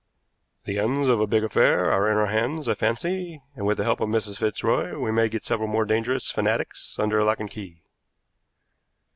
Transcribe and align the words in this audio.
"The 0.65 0.79
ends 0.79 1.09
of 1.09 1.21
a 1.21 1.27
big 1.27 1.43
affair 1.43 1.91
are 1.91 2.09
in 2.09 2.17
our 2.17 2.25
hands, 2.25 2.67
I 2.67 2.73
fancy, 2.73 3.43
and, 3.55 3.67
with 3.67 3.77
the 3.77 3.83
help 3.83 3.99
of 3.99 4.09
Mrs. 4.09 4.39
Fitzroy, 4.39 4.97
we 4.97 5.11
may 5.11 5.29
get 5.29 5.43
several 5.45 5.67
more 5.67 5.85
dangerous 5.85 6.31
fanatics 6.31 6.97
under 6.97 7.23
lock 7.23 7.39
and 7.39 7.51
key." 7.51 7.83